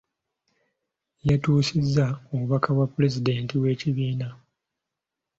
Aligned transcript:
Yatuusizza 1.27 2.05
obubaka 2.33 2.69
bwa 2.75 2.87
Pulezidenti 2.93 3.53
w’ekibiina. 3.61 4.27